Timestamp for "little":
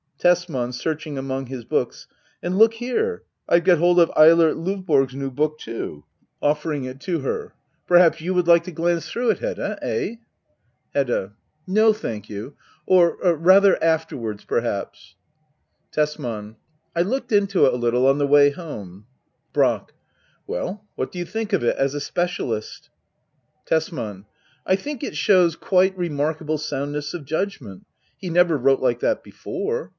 17.77-18.05